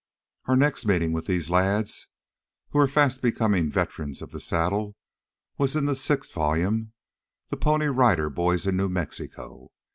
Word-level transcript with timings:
Our 0.45 0.55
next 0.55 0.87
meeting 0.87 1.11
with 1.13 1.27
these 1.27 1.51
lads, 1.51 2.07
who 2.71 2.79
were 2.79 2.87
fast 2.87 3.21
becoming 3.21 3.69
veterans 3.69 4.23
of 4.23 4.31
the 4.31 4.39
saddle, 4.39 4.95
was 5.59 5.75
in 5.75 5.85
the 5.85 5.95
sixth 5.95 6.33
volume, 6.33 6.93
"The 7.49 7.57
Pony 7.57 7.85
Rider 7.85 8.31
Boys 8.31 8.65
in 8.65 8.75
New 8.77 8.89
Mexico." 8.89 9.69